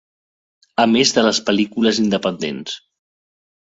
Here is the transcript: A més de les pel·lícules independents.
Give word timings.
A 0.83 0.85
més 0.93 1.11
de 1.19 1.25
les 1.27 1.41
pel·lícules 1.49 2.03
independents. 2.07 2.77